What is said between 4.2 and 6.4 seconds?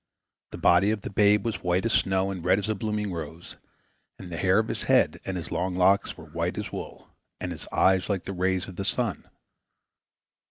the hair of his head and his long locks were